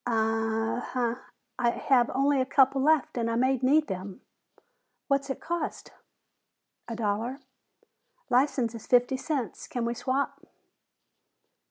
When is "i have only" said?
1.59-2.41